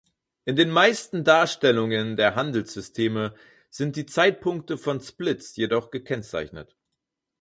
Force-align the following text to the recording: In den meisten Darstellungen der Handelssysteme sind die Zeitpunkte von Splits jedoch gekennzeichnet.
In 0.45 0.55
den 0.55 0.71
meisten 0.71 1.23
Darstellungen 1.23 2.15
der 2.17 2.33
Handelssysteme 2.33 3.35
sind 3.69 3.95
die 3.95 4.07
Zeitpunkte 4.07 4.79
von 4.79 4.99
Splits 4.99 5.55
jedoch 5.57 5.91
gekennzeichnet. 5.91 6.75